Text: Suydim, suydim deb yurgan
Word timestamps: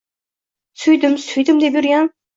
Suydim, 0.83 1.13
suydim 1.27 1.63
deb 1.65 1.79
yurgan 1.81 2.11